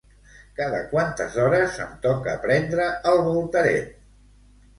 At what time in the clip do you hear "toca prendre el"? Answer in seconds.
2.07-3.23